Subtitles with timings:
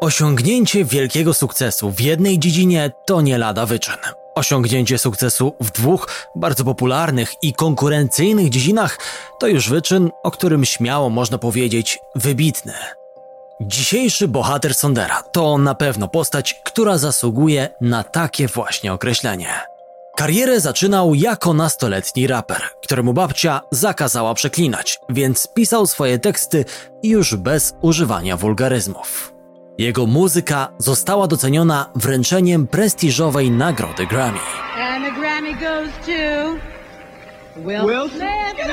[0.00, 3.94] Osiągnięcie wielkiego sukcesu w jednej dziedzinie to nie lada wyczyn.
[4.34, 8.98] Osiągnięcie sukcesu w dwóch bardzo popularnych i konkurencyjnych dziedzinach
[9.40, 12.72] to już wyczyn, o którym śmiało można powiedzieć wybitny.
[13.60, 19.52] Dzisiejszy bohater Sondera to na pewno postać, która zasługuje na takie właśnie określenie.
[20.16, 26.64] Karierę zaczynał jako nastoletni raper, któremu babcia zakazała przeklinać, więc pisał swoje teksty
[27.02, 29.39] już bez używania wulgaryzmów.
[29.80, 34.38] Jego muzyka została doceniona wręczeniem prestiżowej nagrody Grammy.
[34.78, 36.56] And the Grammy goes to
[37.60, 38.70] Will, Will Smith.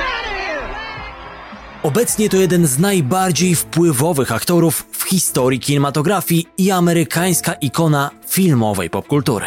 [1.82, 9.46] Obecnie to jeden z najbardziej wpływowych aktorów w historii kinematografii i amerykańska ikona filmowej popkultury.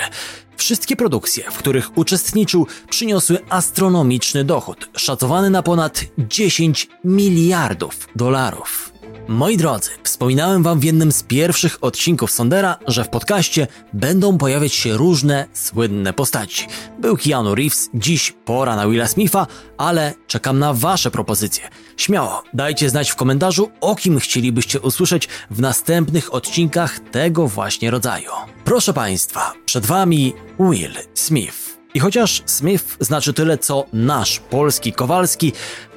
[0.57, 8.90] Wszystkie produkcje, w których uczestniczył, przyniosły astronomiczny dochód, szacowany na ponad 10 miliardów dolarów.
[9.27, 14.73] Moi drodzy, wspominałem wam w jednym z pierwszych odcinków Sondera, że w podcaście będą pojawiać
[14.73, 16.67] się różne słynne postaci.
[16.99, 21.69] Był Keanu Reeves, dziś pora na Willa Smitha, ale czekam na wasze propozycje.
[21.97, 28.31] Śmiało, dajcie znać w komentarzu, o kim chcielibyście usłyszeć w następnych odcinkach tego właśnie rodzaju.
[28.63, 31.71] Proszę państwa, przed wami Will Smith.
[31.93, 35.53] I chociaż Smith znaczy tyle co nasz polski Kowalski,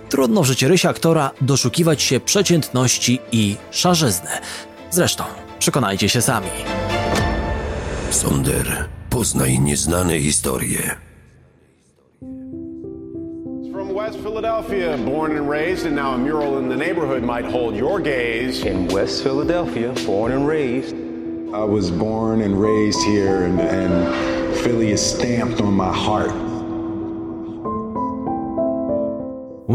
[0.08, 4.30] Trudno w życiorysie aktora doszukiwać się przeciętności i szarzyzny.
[4.90, 5.24] Zresztą,
[5.58, 6.48] przekonajcie się sami.
[8.10, 10.96] Sonder, poznaj nieznane historie.
[13.72, 17.76] From West Philadelphia, born and raised, and now a mural in the neighborhood might hold
[17.76, 18.66] your gaze.
[18.66, 20.94] in West Philadelphia, born and raised.
[21.54, 26.53] I was born and raised here, and, and Philly is stamped on my heart.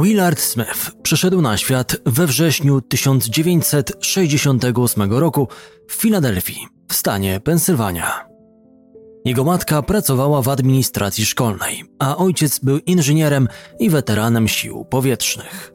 [0.03, 5.47] Willard Smith przyszedł na świat we wrześniu 1968 roku
[5.87, 8.25] w Filadelfii, w stanie Pensylwania.
[9.25, 13.47] Jego matka pracowała w administracji szkolnej, a ojciec był inżynierem
[13.79, 15.73] i weteranem sił powietrznych.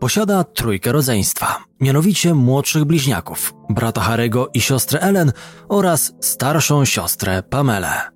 [0.00, 5.32] Posiada trójkę rodzeństwa, mianowicie młodszych bliźniaków, brata Harego i siostrę Ellen
[5.68, 8.15] oraz starszą siostrę Pamelę.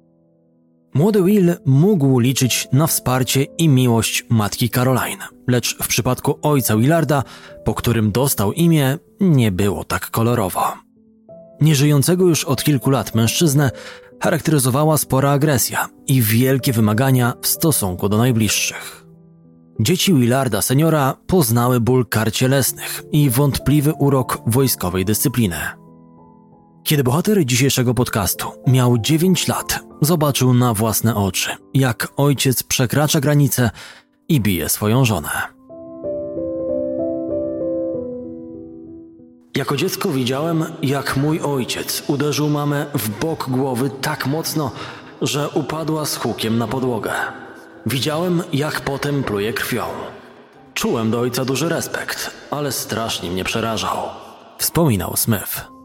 [0.95, 7.25] Młody Will mógł liczyć na wsparcie i miłość matki Caroline, lecz w przypadku ojca Willarda,
[7.65, 10.73] po którym dostał imię, nie było tak kolorowo.
[11.61, 13.71] Nieżyjącego już od kilku lat mężczyznę
[14.23, 19.07] charakteryzowała spora agresja i wielkie wymagania w stosunku do najbliższych.
[19.81, 25.80] Dzieci Willarda seniora poznały ból kar cielesnych i wątpliwy urok wojskowej dyscypliny.
[26.85, 33.71] Kiedy bohater dzisiejszego podcastu miał 9 lat, zobaczył na własne oczy, jak ojciec przekracza granicę
[34.29, 35.31] i bije swoją żonę.
[39.57, 44.71] Jako dziecko widziałem, jak mój ojciec uderzył mamę w bok głowy tak mocno,
[45.23, 47.13] że upadła z hukiem na podłogę.
[47.87, 49.85] Widziałem, jak potem pluje krwią.
[50.75, 53.97] Czułem do ojca duży respekt, ale strasznie mnie przerażał.
[54.59, 55.80] Wspominał Smith.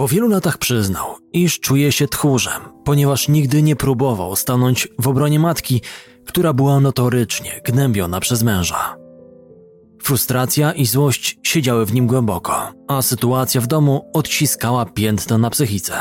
[0.00, 5.38] Po wielu latach przyznał, iż czuje się tchórzem, ponieważ nigdy nie próbował stanąć w obronie
[5.38, 5.80] matki,
[6.26, 8.96] która była notorycznie gnębiona przez męża.
[10.02, 15.94] Frustracja i złość siedziały w nim głęboko, a sytuacja w domu odciskała piętno na psychice.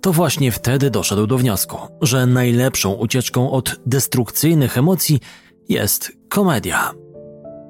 [0.00, 5.20] To właśnie wtedy doszedł do wniosku, że najlepszą ucieczką od destrukcyjnych emocji
[5.68, 6.92] jest komedia.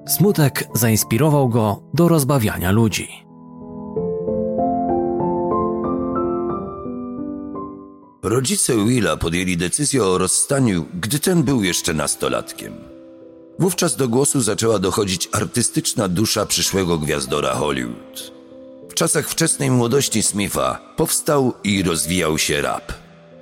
[0.08, 3.25] Smutek zainspirował go do rozbawiania ludzi.
[8.22, 12.72] Rodzice Willa podjęli decyzję o rozstaniu, gdy ten był jeszcze nastolatkiem.
[13.58, 18.32] Wówczas do głosu zaczęła dochodzić artystyczna dusza przyszłego gwiazdora Hollywood.
[18.90, 22.92] W czasach wczesnej młodości Smitha powstał i rozwijał się rap.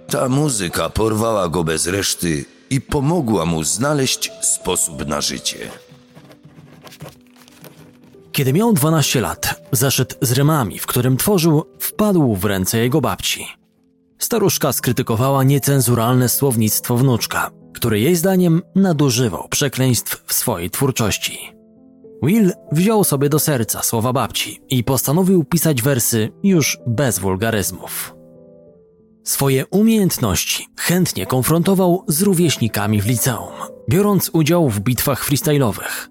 [0.09, 5.71] Ta muzyka porwała go bez reszty i pomogła mu znaleźć sposób na życie.
[8.33, 13.64] Kiedy miał 12 lat, zaszedł z rymami, w którym tworzył, wpadł w ręce jego babci.
[14.24, 21.38] Staruszka skrytykowała niecenzuralne słownictwo wnuczka, który jej zdaniem nadużywał przekleństw w swojej twórczości.
[22.22, 28.15] Will wziął sobie do serca słowa babci i postanowił pisać wersy już bez wulgaryzmów.
[29.24, 33.53] Swoje umiejętności chętnie konfrontował z rówieśnikami w liceum,
[33.91, 36.09] biorąc udział w bitwach freestyle'owych.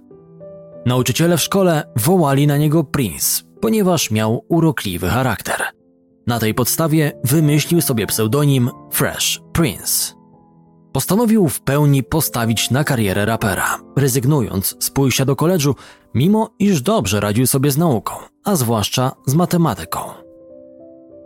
[0.85, 5.63] Nauczyciele w szkole wołali na niego Prince, ponieważ miał urokliwy charakter–
[6.27, 10.15] na tej podstawie wymyślił sobie pseudonim Fresh Prince.
[10.93, 15.75] Postanowił w pełni postawić na karierę rapera, rezygnując z pójścia do koledżu,
[16.13, 19.99] mimo iż dobrze radził sobie z nauką, a zwłaszcza z matematyką.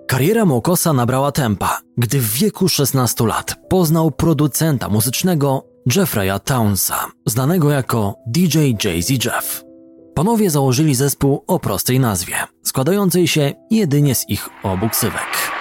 [0.07, 5.63] Kariera Mokosa nabrała tempa, gdy w wieku 16 lat poznał producenta muzycznego
[5.95, 9.66] Jeffreya Townsa, znanego jako DJ Jay-Z Jeff.
[10.17, 15.51] Panowie założyli zespół o prostej nazwie, składającej się jedynie z ich obu ksywek.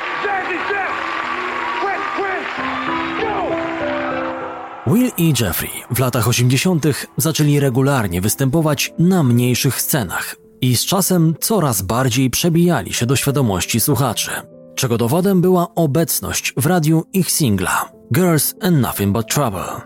[4.86, 6.86] Will i Jeffrey w latach 80.
[7.16, 13.80] zaczęli regularnie występować na mniejszych scenach i z czasem coraz bardziej przebijali się do świadomości
[13.80, 14.30] słuchaczy,
[14.74, 19.82] czego dowodem była obecność w radiu ich singla Girls and Nothing But Trouble.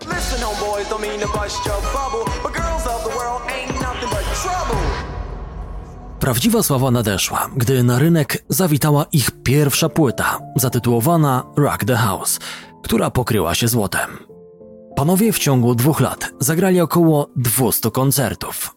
[6.21, 12.39] Prawdziwa sława nadeszła, gdy na rynek zawitała ich pierwsza płyta, zatytułowana Rock the House,
[12.83, 14.09] która pokryła się złotem.
[14.95, 18.75] Panowie w ciągu dwóch lat zagrali około 200 koncertów.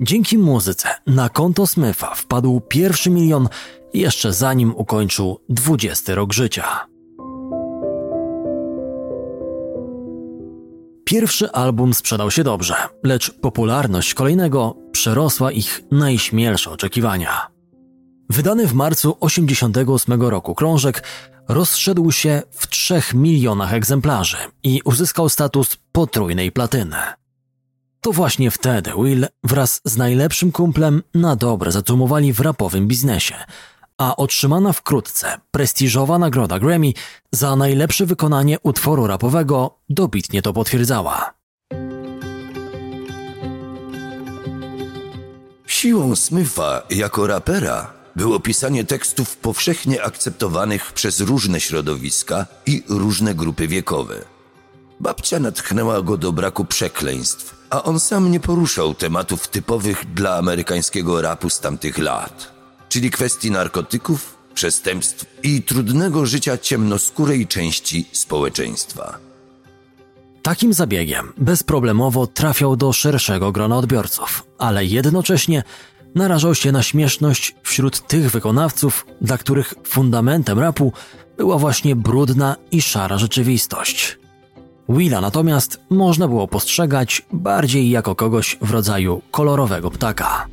[0.00, 3.48] Dzięki muzyce na konto Smitha wpadł pierwszy milion
[3.94, 6.91] jeszcze zanim ukończył 20 rok życia.
[11.12, 12.74] Pierwszy album sprzedał się dobrze,
[13.04, 17.46] lecz popularność kolejnego przerosła ich najśmielsze oczekiwania.
[18.30, 21.04] Wydany w marcu 1988 roku krążek
[21.48, 26.96] rozszedł się w 3 milionach egzemplarzy i uzyskał status potrójnej platyny.
[28.00, 33.34] To właśnie wtedy Will wraz z najlepszym kumplem na dobre zacumowali w rapowym biznesie,
[34.02, 36.92] a otrzymana wkrótce prestiżowa nagroda Grammy
[37.32, 41.34] za najlepsze wykonanie utworu rapowego dobitnie to potwierdzała.
[45.66, 53.68] Siłą Smitha jako rapera było pisanie tekstów powszechnie akceptowanych przez różne środowiska i różne grupy
[53.68, 54.16] wiekowe.
[55.00, 61.22] Babcia natchnęła go do braku przekleństw, a on sam nie poruszał tematów typowych dla amerykańskiego
[61.22, 62.61] rapu z tamtych lat,
[62.92, 69.18] czyli kwestii narkotyków, przestępstw i trudnego życia ciemnoskórej części społeczeństwa.
[70.42, 75.62] Takim zabiegiem bezproblemowo trafiał do szerszego grona odbiorców, ale jednocześnie
[76.14, 80.92] narażał się na śmieszność wśród tych wykonawców, dla których fundamentem rapu
[81.36, 84.18] była właśnie brudna i szara rzeczywistość.
[84.88, 90.46] Willa natomiast można było postrzegać bardziej jako kogoś w rodzaju kolorowego ptaka.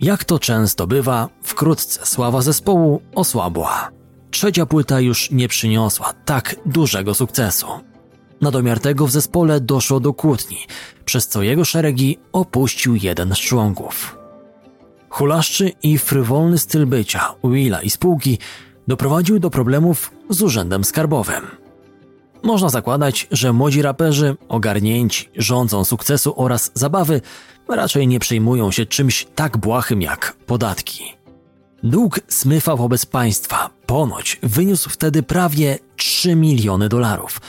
[0.00, 3.90] Jak to często bywa, wkrótce sława zespołu osłabła.
[4.30, 7.66] Trzecia płyta już nie przyniosła tak dużego sukcesu.
[8.40, 10.58] Na domiar tego w zespole doszło do kłótni,
[11.04, 14.18] przez co jego szeregi opuścił jeden z członków.
[15.08, 18.38] Hulaszczy i frywolny styl bycia Willa i spółki
[18.88, 21.46] doprowadził do problemów z urzędem skarbowym.
[22.42, 27.20] Można zakładać, że młodzi raperzy, ogarnięci rządzą sukcesu oraz zabawy,
[27.76, 31.18] raczej nie przejmują się czymś tak błahym jak podatki.
[31.82, 37.40] Dług Smyfa wobec państwa ponoć wyniósł wtedy prawie 3 miliony dolarów,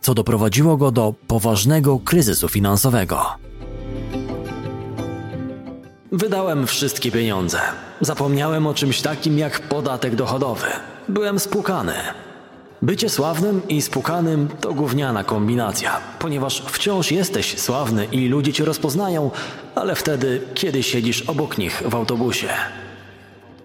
[0.00, 3.26] co doprowadziło go do poważnego kryzysu finansowego.
[6.12, 7.60] Wydałem wszystkie pieniądze.
[8.00, 10.66] Zapomniałem o czymś takim jak podatek dochodowy.
[11.08, 11.94] Byłem spłukany.
[12.84, 19.30] Bycie sławnym i spukanym to gówniana kombinacja, ponieważ wciąż jesteś sławny i ludzie cię rozpoznają,
[19.74, 22.48] ale wtedy, kiedy siedzisz obok nich w autobusie.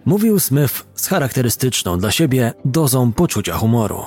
[0.05, 4.05] Mówił Smith z charakterystyczną dla siebie dozą poczucia humoru.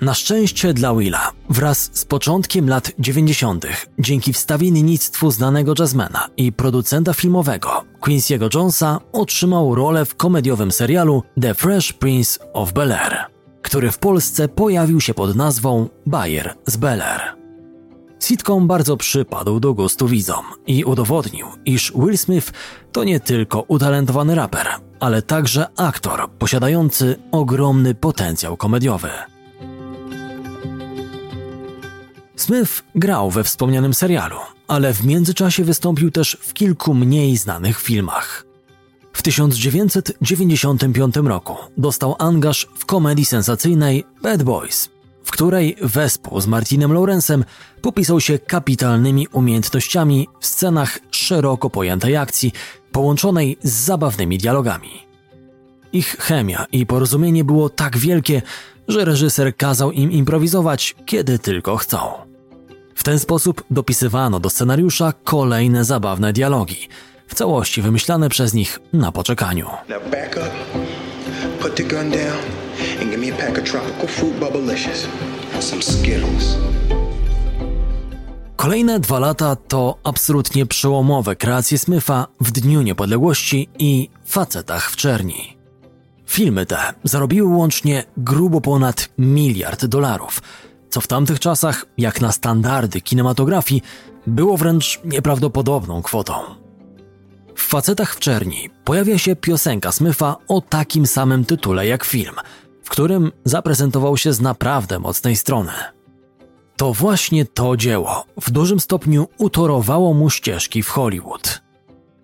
[0.00, 3.66] Na szczęście dla Willa, wraz z początkiem lat 90.,
[3.98, 11.54] dzięki wstawiennictwu znanego jazzmana i producenta filmowego Quincy'ego Jonesa, otrzymał rolę w komediowym serialu The
[11.54, 13.33] Fresh Prince of Bel-Air,
[13.64, 17.20] który w Polsce pojawił się pod nazwą Bayer z Bel-Air.
[18.20, 22.52] Sitcom bardzo przypadł do gustu widzom i udowodnił, iż Will Smith
[22.92, 24.66] to nie tylko utalentowany raper,
[25.00, 29.10] ale także aktor posiadający ogromny potencjał komediowy.
[32.36, 38.53] Smith grał we wspomnianym serialu, ale w międzyczasie wystąpił też w kilku mniej znanych filmach.
[39.24, 44.90] W 1995 roku dostał angaż w komedii sensacyjnej Bad Boys,
[45.24, 47.44] w której wespół z Martinem Lawrence'em
[47.82, 52.52] popisał się kapitalnymi umiejętnościami w scenach szeroko pojętej akcji,
[52.92, 54.90] połączonej z zabawnymi dialogami.
[55.92, 58.42] Ich chemia i porozumienie było tak wielkie,
[58.88, 61.98] że reżyser kazał im improwizować, kiedy tylko chcą.
[62.94, 66.88] W ten sposób dopisywano do scenariusza kolejne zabawne dialogi,
[67.26, 69.68] w całości wymyślane przez nich na poczekaniu.
[78.56, 85.56] Kolejne dwa lata to absolutnie przełomowe kreacje Smitha w Dniu Niepodległości i Facetach w Czerni.
[86.26, 90.42] Filmy te zarobiły łącznie grubo ponad miliard dolarów,
[90.90, 93.82] co w tamtych czasach, jak na standardy kinematografii,
[94.26, 96.63] było wręcz nieprawdopodobną kwotą.
[97.64, 102.34] W Facetach w Czerni pojawia się piosenka Smitha o takim samym tytule jak film,
[102.82, 105.72] w którym zaprezentował się z naprawdę mocnej strony.
[106.76, 111.62] To właśnie to dzieło w dużym stopniu utorowało mu ścieżki w Hollywood.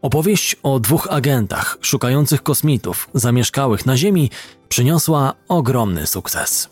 [0.02, 4.30] Opowieść o dwóch agentach szukających kosmitów zamieszkałych na Ziemi
[4.68, 6.68] przyniosła ogromny sukces.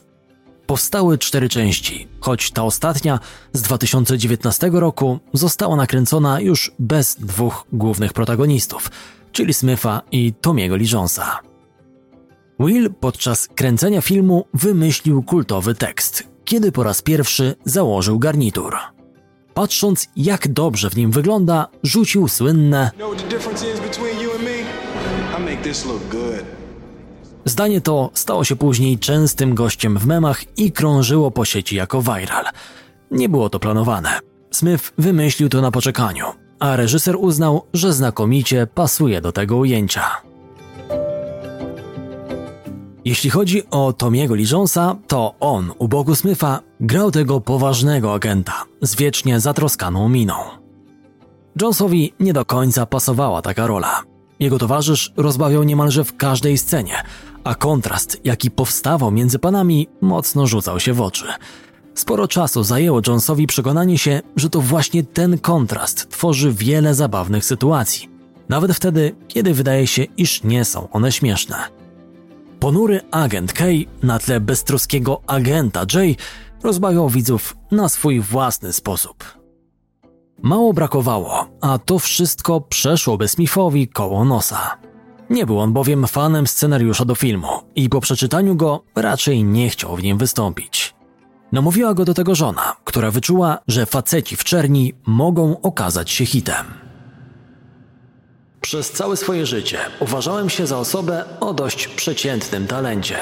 [0.69, 3.21] Powstały cztery części, choć ta ostatnia
[3.53, 8.91] z 2019 roku została nakręcona już bez dwóch głównych protagonistów,
[9.33, 10.87] czyli Smitha i Tomiego Lee.
[12.61, 18.77] Will podczas kręcenia filmu wymyślił kultowy tekst, kiedy po raz pierwszy założył garnitur.
[19.55, 23.17] Patrząc, jak dobrze w nim wygląda, rzucił słynne You
[25.73, 26.58] know
[27.45, 32.45] Zdanie to stało się później częstym gościem w memach i krążyło po sieci jako viral.
[33.11, 34.21] Nie było to planowane.
[34.51, 36.25] Smith wymyślił to na poczekaniu,
[36.59, 40.05] a reżyser uznał, że znakomicie pasuje do tego ujęcia.
[43.05, 48.65] Jeśli chodzi o Tomiego Lee Jonesa, to on u boku Smitha grał tego poważnego agenta
[48.83, 50.35] z wiecznie zatroskaną miną.
[51.63, 54.03] Jonesowi nie do końca pasowała taka rola.
[54.41, 56.95] Jego towarzysz rozbawiał niemalże w każdej scenie,
[57.45, 61.27] a kontrast, jaki powstawał między panami, mocno rzucał się w oczy.
[61.95, 68.09] Sporo czasu zajęło Jonesowi przekonanie się, że to właśnie ten kontrast tworzy wiele zabawnych sytuacji,
[68.49, 71.57] nawet wtedy, kiedy wydaje się, iż nie są one śmieszne.
[72.61, 73.65] Ponury agent K
[74.03, 76.17] na tle beztroskiego agenta J
[76.63, 79.38] rozbawiał widzów na swój własny sposób.
[80.43, 84.79] Mało brakowało, a to wszystko przeszłoby Smithowi koło nosa.
[85.31, 89.97] Nie był on bowiem fanem scenariusza do filmu i po przeczytaniu go raczej nie chciał
[89.97, 90.95] w nim wystąpić.
[91.53, 96.67] Namówiła go do tego żona, która wyczuła, że faceci w czerni mogą okazać się hitem.
[98.61, 103.19] Przez całe swoje życie uważałem się za osobę o dość przeciętnym talencie.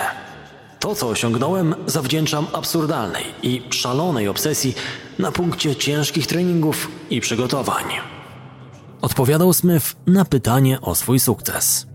[0.86, 4.74] To, co osiągnąłem, zawdzięczam absurdalnej i szalonej obsesji
[5.18, 7.84] na punkcie ciężkich treningów i przygotowań.
[9.02, 11.86] Odpowiadał Smith na pytanie o swój sukces.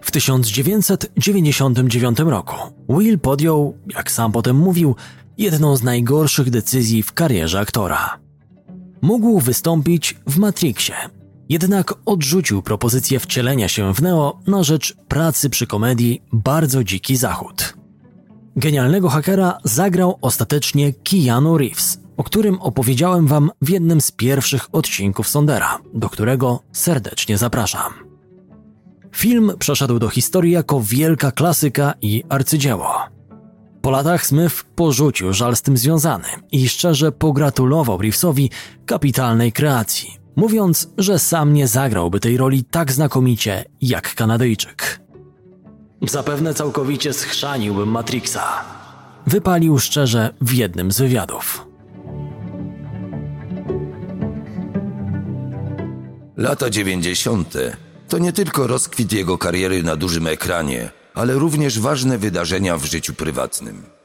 [0.00, 2.56] W 1999 roku
[2.88, 4.96] Will podjął, jak sam potem mówił,
[5.38, 8.18] jedną z najgorszych decyzji w karierze aktora.
[9.02, 10.96] Mógł wystąpić w Matrixie,
[11.48, 17.74] jednak odrzucił propozycję wcielenia się w Neo na rzecz pracy przy komedii Bardzo Dziki Zachód.
[18.56, 25.28] Genialnego hakera zagrał ostatecznie Keanu Reeves, o którym opowiedziałem wam w jednym z pierwszych odcinków
[25.28, 27.92] Sondera, do którego serdecznie zapraszam.
[29.16, 32.94] Film przeszedł do historii jako wielka klasyka i arcydzieło.
[33.82, 38.50] Po latach Smith porzucił żal z tym związany i szczerze pogratulował Reevesowi
[38.86, 45.00] kapitalnej kreacji, mówiąc, że sam nie zagrałby tej roli tak znakomicie jak Kanadyjczyk.
[46.02, 48.64] Zapewne całkowicie schrzaniłbym Matrixa.
[49.26, 51.66] Wypalił szczerze w jednym z wywiadów.
[56.36, 57.54] Lata 90.
[58.08, 63.14] to nie tylko rozkwit jego kariery na dużym ekranie, ale również ważne wydarzenia w życiu
[63.14, 63.95] prywatnym.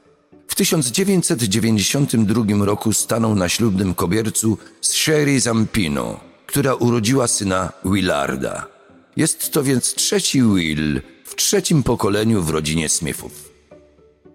[0.62, 8.68] W 1992 roku stanął na ślubnym kobiercu z Sherry Zampino, która urodziła syna Willarda.
[9.16, 13.52] Jest to więc trzeci Will w trzecim pokoleniu w rodzinie Smithów.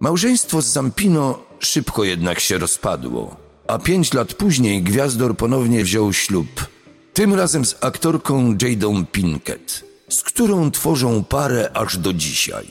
[0.01, 3.37] Małżeństwo z Zampino szybko jednak się rozpadło,
[3.69, 6.67] a pięć lat później Gwiazdor ponownie wziął ślub,
[7.15, 12.67] tym razem z aktorką Jadą Pinkett, z którą tworzą parę aż do dzisiaj.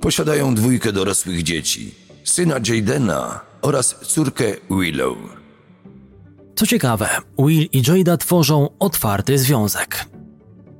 [0.00, 5.16] Posiadają dwójkę dorosłych dzieci, syna Jadena oraz córkę Willow.
[6.54, 10.04] Co ciekawe, Will i Jada tworzą otwarty związek.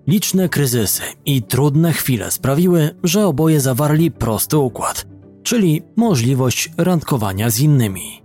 [0.06, 5.06] Liczne kryzysy i trudne chwile sprawiły, że oboje zawarli prosty układ,
[5.42, 8.22] czyli możliwość randkowania z innymi.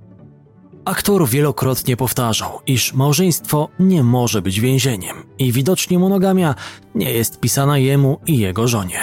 [0.85, 6.55] Aktor wielokrotnie powtarzał, iż małżeństwo nie może być więzieniem i widocznie monogamia
[6.95, 8.99] nie jest pisana jemu i jego żonie.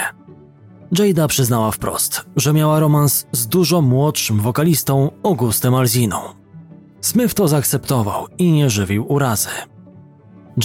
[0.91, 6.17] Jada przyznała wprost, że miała romans z dużo młodszym wokalistą Augustem Alziną.
[7.01, 9.49] Smith to zaakceptował i nie żywił urazy.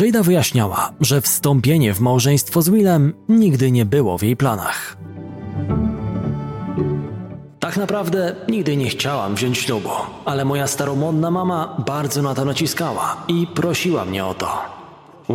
[0.01, 4.97] Jada wyjaśniała, że wstąpienie w małżeństwo z Willem nigdy nie było w jej planach.
[7.61, 9.91] Tak naprawdę nigdy nie chciałam wziąć ślubu,
[10.25, 14.80] ale moja staromodna mama bardzo na to naciskała i prosiła mnie o to.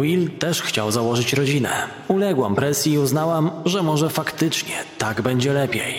[0.01, 1.69] Will też chciał założyć rodzinę.
[2.07, 5.93] Uległam presji i uznałam, że może faktycznie tak będzie lepiej.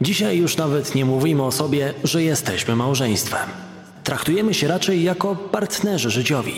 [0.00, 3.48] Dzisiaj już nawet nie mówimy o sobie, że jesteśmy małżeństwem.
[4.04, 6.54] Traktujemy się raczej jako partnerzy życiowi.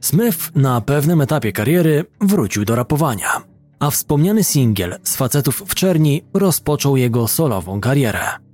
[0.00, 3.42] Smith na pewnym etapie kariery wrócił do rapowania,
[3.78, 8.47] a wspomniany singiel z facetów w czerni rozpoczął jego solową karierę.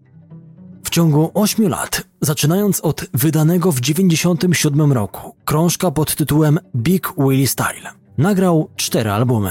[0.94, 7.90] Ciągu 8 lat, zaczynając od wydanego w 1997 roku krążka pod tytułem Big Willie Style,
[8.18, 9.50] nagrał cztery albumy.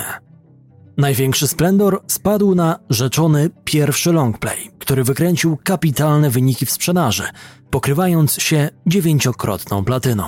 [0.98, 7.24] Największy splendor spadł na rzeczony pierwszy longplay, który wykręcił kapitalne wyniki w sprzedaży,
[7.70, 10.24] pokrywając się dziewięciokrotną platyną.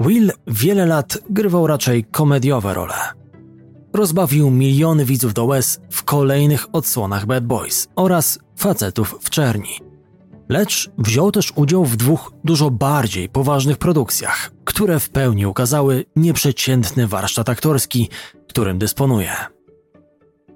[0.00, 2.94] Will wiele lat grywał raczej komediowe role.
[3.96, 9.80] Rozbawił miliony widzów do łez w kolejnych odsłonach Bad Boys oraz facetów w czerni.
[10.48, 17.06] Lecz wziął też udział w dwóch dużo bardziej poważnych produkcjach, które w pełni ukazały nieprzeciętny
[17.06, 18.08] warsztat aktorski,
[18.48, 19.32] którym dysponuje.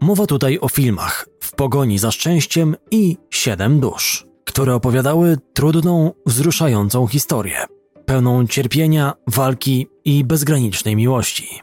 [0.00, 7.06] Mowa tutaj o filmach W pogoni za szczęściem i Siedem dusz, które opowiadały trudną, wzruszającą
[7.06, 7.64] historię,
[8.06, 11.61] pełną cierpienia, walki i bezgranicznej miłości.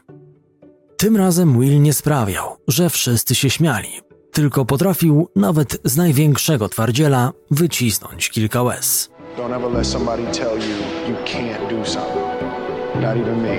[0.98, 3.88] Tym razem Will nie sprawiał, że wszyscy się śmiali,
[4.32, 9.10] tylko potrafił nawet z największego twardziela wycisnąć kilka łez.
[9.36, 10.76] Don't ever let somebody tell you
[11.08, 12.24] you can't do something.
[12.94, 13.58] Not even me.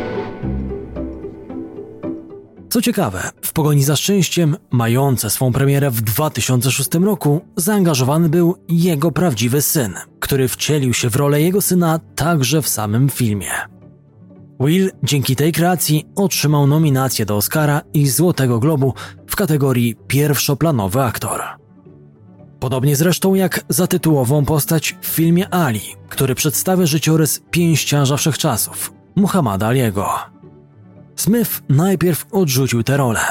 [2.70, 9.12] Co ciekawe, w pogoni za szczęściem, mające swą premierę w 2006 roku, zaangażowany był jego
[9.12, 13.52] prawdziwy syn, który wcielił się w rolę jego syna także w samym filmie.
[14.60, 18.94] Will dzięki tej kreacji otrzymał nominację do Oscara i Złotego Globu
[19.28, 21.42] w kategorii pierwszoplanowy aktor.
[22.60, 29.68] Podobnie zresztą jak za tytułową postać w filmie Ali, który przedstawia życiorys pięściarza wszechczasów, Muhammada
[29.68, 30.10] Aliego.
[31.16, 33.22] Smith najpierw odrzucił tę rolę,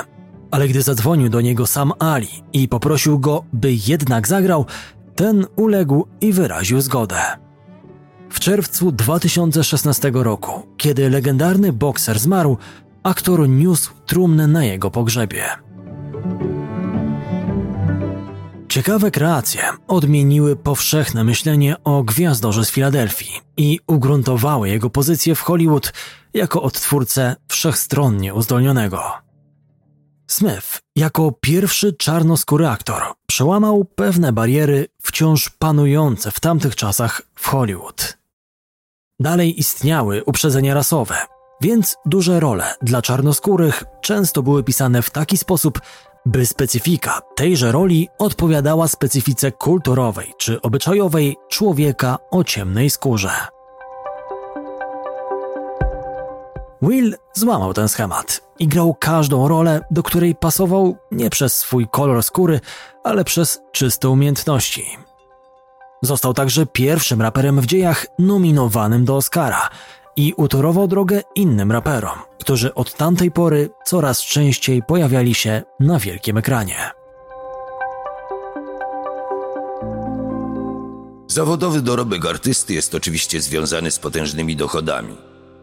[0.51, 4.67] ale gdy zadzwonił do niego sam Ali i poprosił go, by jednak zagrał,
[5.15, 7.48] ten uległ i wyraził zgodę.
[8.49, 12.57] Czerwcu 2016 roku, kiedy legendarny bokser zmarł,
[13.03, 15.45] aktor niósł trumnę na jego pogrzebie.
[18.69, 25.93] Ciekawe kreacje odmieniły powszechne myślenie o gwiazdorze z Filadelfii i ugruntowały jego pozycję w Hollywood
[26.35, 29.03] jako odtwórcę wszechstronnie uzdolnionego.
[30.27, 38.18] Smith, jako pierwszy czarnoskóry aktor, przełamał pewne bariery wciąż panujące w tamtych czasach w Hollywood.
[39.21, 41.17] Dalej istniały uprzedzenia rasowe,
[41.61, 45.81] więc duże role dla czarnoskórych często były pisane w taki sposób,
[46.27, 53.31] by specyfika tejże roli odpowiadała specyfice kulturowej czy obyczajowej człowieka o ciemnej skórze.
[56.83, 62.23] Will złamał ten schemat i grał każdą rolę, do której pasował nie przez swój kolor
[62.23, 62.61] skóry,
[63.05, 65.08] ale przez czyste umiejętności.
[66.03, 69.69] Został także pierwszym raperem w dziejach nominowanym do Oscara
[70.17, 76.37] i utorował drogę innym raperom, którzy od tamtej pory coraz częściej pojawiali się na wielkim
[76.37, 76.91] ekranie.
[81.27, 85.17] Zawodowy dorobek artysty jest oczywiście związany z potężnymi dochodami.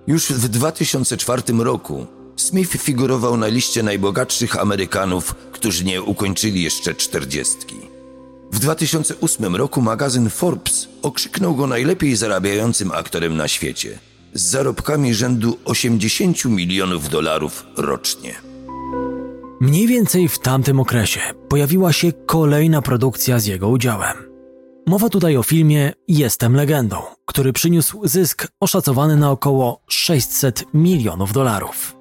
[0.08, 7.95] Już w 2004 roku Smith figurował na liście najbogatszych Amerykanów, którzy nie ukończyli jeszcze czterdziestki.
[8.52, 14.00] W 2008 roku magazyn Forbes okrzyknął go najlepiej zarabiającym aktorem na świecie,
[14.34, 18.36] z zarobkami rzędu 80 milionów dolarów rocznie.
[19.62, 24.18] Mniej więcej w tamtym okresie pojawiła się kolejna produkcja z jego udziałem.
[24.88, 31.96] Mowa tutaj o filmie Jestem legendą, który przyniósł zysk oszacowany na około 600 milionów dolarów.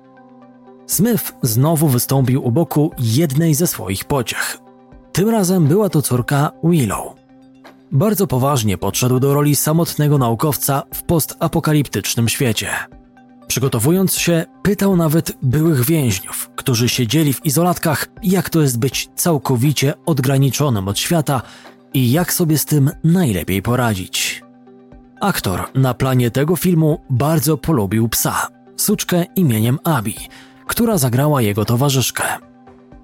[0.86, 4.63] Smith znowu wystąpił u boku jednej ze swoich pociech.
[5.14, 7.14] Tym razem była to córka Willow.
[7.92, 12.68] Bardzo poważnie podszedł do roli samotnego naukowca w postapokaliptycznym świecie.
[13.46, 19.94] Przygotowując się, pytał nawet byłych więźniów, którzy siedzieli w izolatkach, jak to jest być całkowicie
[20.06, 21.42] odgraniczonym od świata
[21.92, 24.42] i jak sobie z tym najlepiej poradzić.
[25.20, 30.16] Aktor na planie tego filmu bardzo polubił psa, suczkę imieniem Abi,
[30.66, 32.24] która zagrała jego towarzyszkę.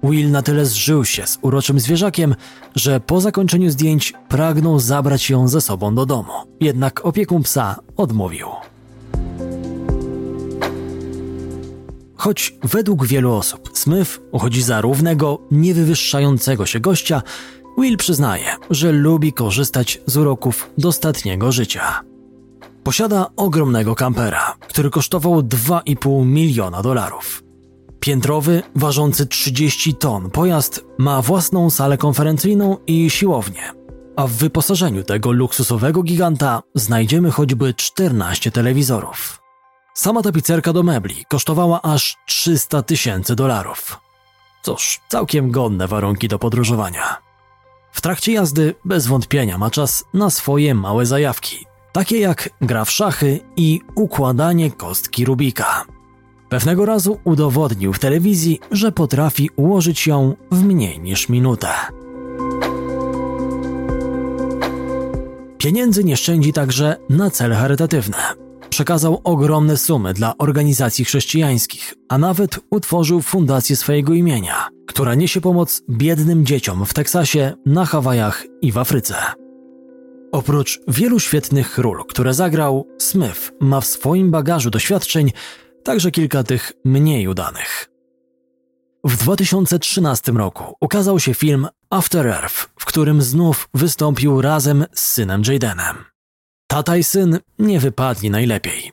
[0.03, 2.35] Will na tyle zżył się z uroczym zwierzakiem,
[2.75, 6.33] że po zakończeniu zdjęć pragnął zabrać ją ze sobą do domu.
[6.59, 8.47] Jednak opiekun psa odmówił.
[12.15, 17.21] Choć według wielu osób Smith uchodzi za równego, niewywyższającego się gościa,
[17.77, 22.01] Will przyznaje, że lubi korzystać z uroków dostatniego życia.
[22.83, 27.43] Posiada ogromnego kampera, który kosztował 2,5 miliona dolarów.
[28.01, 33.71] Piętrowy, ważący 30 ton pojazd ma własną salę konferencyjną i siłownię,
[34.15, 39.41] a w wyposażeniu tego luksusowego giganta znajdziemy choćby 14 telewizorów.
[39.93, 43.99] Sama tapicerka do mebli kosztowała aż 300 tysięcy dolarów.
[44.63, 47.17] Cóż, całkiem godne warunki do podróżowania.
[47.91, 52.91] W trakcie jazdy bez wątpienia ma czas na swoje małe zajawki, takie jak gra w
[52.91, 55.85] szachy i układanie kostki Rubika.
[56.51, 61.67] Pewnego razu udowodnił w telewizji, że potrafi ułożyć ją w mniej niż minutę.
[65.57, 68.17] Pieniędzy nie szczędzi także na cele charytatywne.
[68.69, 75.81] Przekazał ogromne sumy dla organizacji chrześcijańskich, a nawet utworzył fundację swojego imienia, która niesie pomoc
[75.89, 79.15] biednym dzieciom w Teksasie, na Hawajach i w Afryce.
[80.31, 85.31] Oprócz wielu świetnych ról, które zagrał, Smith ma w swoim bagażu doświadczeń
[85.83, 87.89] także kilka tych mniej udanych.
[89.03, 95.41] W 2013 roku ukazał się film After Earth, w którym znów wystąpił razem z synem
[95.47, 95.95] Jadenem.
[96.67, 98.91] Tata i syn nie wypadli najlepiej.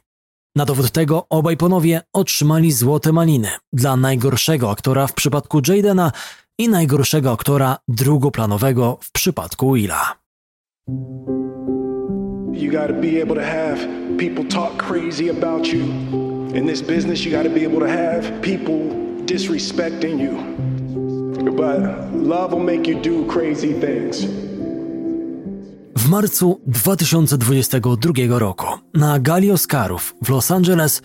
[0.56, 6.12] Na dowód tego obaj panowie otrzymali złote maliny dla najgorszego aktora w przypadku Jadena
[6.58, 10.14] i najgorszego aktora drugoplanowego w przypadku Willa.
[12.52, 13.78] You gotta be able to have
[14.18, 16.37] people talk crazy about you.
[16.54, 18.78] In this business, you be able to have people
[19.26, 20.32] disrespecting you.
[21.52, 21.80] But
[22.14, 24.26] love will make you do crazy things.
[25.96, 31.02] W marcu 2022 roku na gali Oscarów w Los Angeles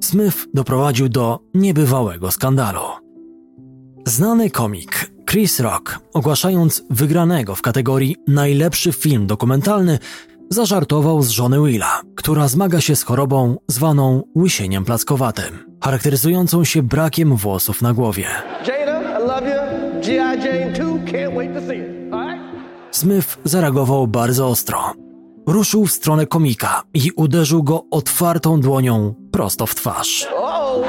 [0.00, 2.80] Smith doprowadził do niebywałego skandalu.
[4.06, 9.98] Znany komik Chris Rock, ogłaszając wygranego w kategorii najlepszy film dokumentalny,
[10.54, 17.36] zażartował z żony Willa, która zmaga się z chorobą zwaną łysieniem plackowatym, charakteryzującą się brakiem
[17.36, 18.26] włosów na głowie.
[18.68, 20.00] Jada, I love you.
[20.02, 20.38] G.I.
[20.44, 22.12] Jane 2, can't wait to see it.
[22.12, 22.42] All right?
[22.90, 24.92] Smith zareagował bardzo ostro.
[25.46, 30.28] Ruszył w stronę komika i uderzył go otwartą dłonią prosto w twarz.
[30.36, 30.84] Oh.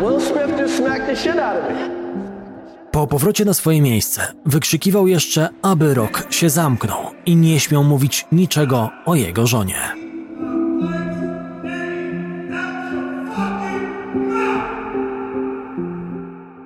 [0.00, 2.23] Will Smith just smacked the shit out of me.
[2.94, 8.26] Po powrocie na swoje miejsce wykrzykiwał jeszcze, aby Rock się zamknął i nie śmiał mówić
[8.32, 9.76] niczego o jego żonie.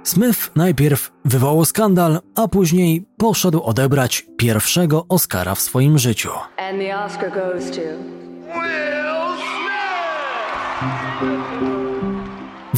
[0.02, 6.30] Smith najpierw wywołał skandal, a później poszedł odebrać pierwszego Oscara w swoim życiu.
[6.56, 7.80] And the Oscar goes to.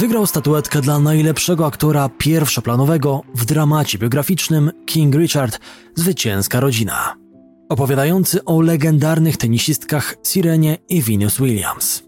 [0.01, 5.61] Wygrał statuetkę dla najlepszego aktora pierwszoplanowego w dramacie biograficznym King Richard
[5.95, 7.17] Zwycięska rodzina,
[7.69, 12.03] opowiadający o legendarnych tenisistkach Sirenie i Venus Williams.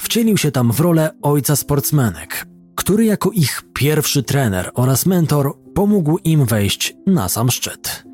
[0.00, 6.18] Wcielił się tam w rolę ojca sportsmenek, który jako ich pierwszy trener oraz mentor pomógł
[6.24, 8.04] im wejść na sam szczyt.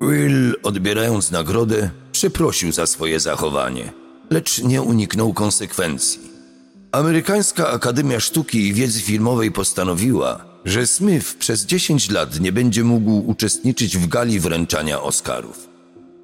[0.00, 6.20] Will, odbierając nagrodę, przeprosił za swoje zachowanie, lecz nie uniknął konsekwencji.
[6.92, 13.30] Amerykańska Akademia Sztuki i Wiedzy Filmowej postanowiła, że Smith przez 10 lat nie będzie mógł
[13.30, 15.68] uczestniczyć w gali wręczania Oscarów.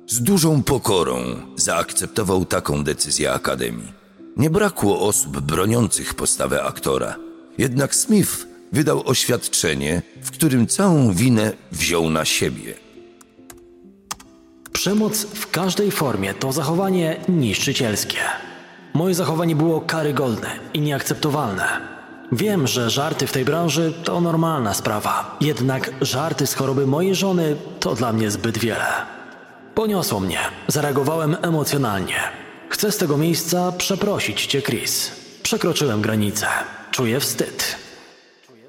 [0.06, 1.22] Z dużą pokorą
[1.56, 3.92] zaakceptował taką decyzję Akademii.
[4.36, 7.16] Nie brakło osób broniących postawę aktora,
[7.58, 12.74] jednak Smith wydał oświadczenie, w którym całą winę wziął na siebie.
[14.80, 18.18] Przemoc w każdej formie to zachowanie niszczycielskie.
[18.94, 21.64] Moje zachowanie było karygodne i nieakceptowalne.
[22.32, 27.56] Wiem, że żarty w tej branży to normalna sprawa, jednak żarty z choroby mojej żony
[27.80, 28.86] to dla mnie zbyt wiele.
[29.74, 30.38] Poniosło mnie,
[30.68, 32.20] zareagowałem emocjonalnie.
[32.68, 35.10] Chcę z tego miejsca przeprosić cię, Chris.
[35.42, 36.46] Przekroczyłem granicę.
[36.90, 37.76] Czuję wstyd.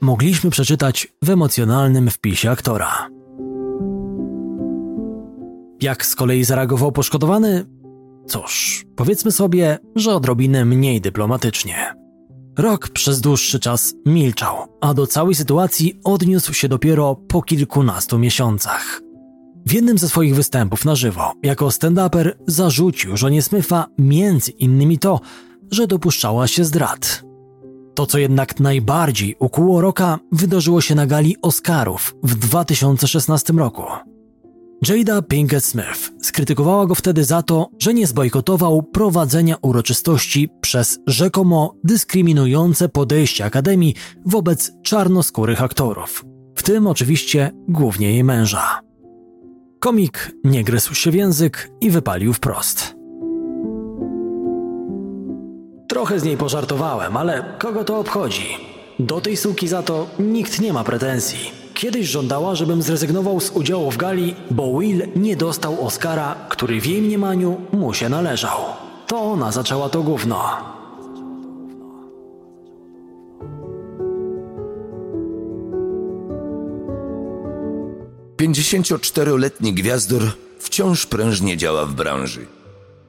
[0.01, 3.20] Mogliśmy przeczytać w emocjonalnym wpisie aktora.
[5.81, 7.65] Jak z kolei zareagował poszkodowany?
[8.27, 11.95] Cóż, powiedzmy sobie, że odrobinę mniej dyplomatycznie.
[12.57, 19.01] Rok przez dłuższy czas milczał, a do całej sytuacji odniósł się dopiero po kilkunastu miesiącach.
[19.65, 25.19] W jednym ze swoich występów na żywo, jako stand-uper, zarzucił żonie Smitha między innymi to,
[25.71, 27.23] że dopuszczała się zdrad.
[27.95, 33.83] To, co jednak najbardziej ukuło Roka, wydarzyło się na gali Oscarów w 2016 roku.
[34.87, 41.75] Jada Pinkett Smith skrytykowała go wtedy za to, że nie zbojkotował prowadzenia uroczystości przez rzekomo
[41.83, 48.79] dyskryminujące podejście Akademii wobec czarnoskórych aktorów, w tym oczywiście głównie jej męża.
[49.79, 52.95] Komik nie gryzł się w język i wypalił wprost.
[55.87, 58.57] Trochę z niej pożartowałem, ale kogo to obchodzi?
[58.99, 61.60] Do tej suki za to nikt nie ma pretensji.
[61.73, 66.85] Kiedyś żądała, żebym zrezygnował z udziału w gali, bo Will nie dostał Oscara, który w
[66.85, 68.59] jej mniemaniu mu się należał.
[69.07, 70.71] To ona zaczęła to gówno.
[78.37, 80.21] Pięćdziesięcioczteroletni gwiazdor
[80.59, 82.45] wciąż prężnie działa w branży.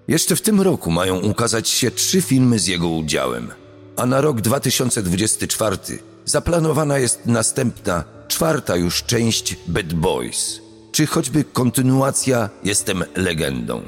[0.09, 3.51] Jeszcze w tym roku mają ukazać się trzy filmy z jego udziałem,
[3.97, 5.79] a na rok 2024
[6.25, 10.61] zaplanowana jest następna, czwarta już część Bad Boys,
[10.93, 13.83] czy choćby kontynuacja Jestem legendą.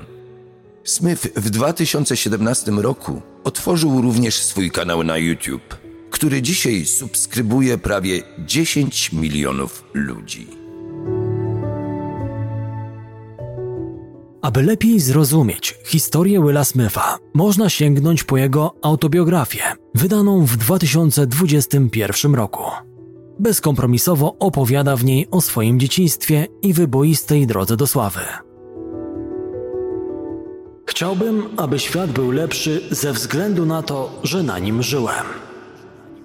[0.84, 5.76] Smith w 2017 roku otworzył również swój kanał na YouTube,
[6.10, 10.63] który dzisiaj subskrybuje prawie 10 milionów ludzi.
[14.44, 19.62] Aby lepiej zrozumieć historię Willa Smitha, można sięgnąć po jego autobiografię,
[19.94, 22.62] wydaną w 2021 roku.
[23.38, 28.20] Bezkompromisowo opowiada w niej o swoim dzieciństwie i wyboistej drodze do sławy.
[30.86, 35.24] Chciałbym, aby świat był lepszy ze względu na to, że na nim żyłem.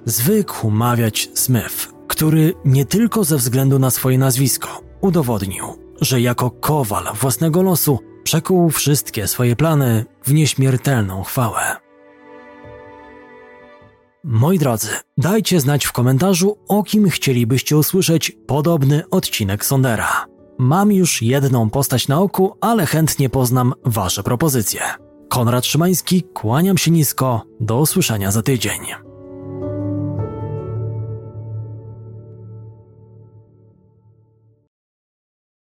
[0.05, 5.65] Zwykł mawiać Smith, który nie tylko ze względu na swoje nazwisko udowodnił,
[6.01, 11.62] że jako kowal własnego losu przekuł wszystkie swoje plany w nieśmiertelną chwałę.
[14.24, 14.88] Moi drodzy,
[15.18, 20.26] dajcie znać w komentarzu, o kim chcielibyście usłyszeć podobny odcinek Sondera.
[20.58, 24.82] Mam już jedną postać na oku, ale chętnie poznam Wasze propozycje.
[25.30, 29.09] Konrad Szymański, kłaniam się nisko, do usłyszenia za tydzień.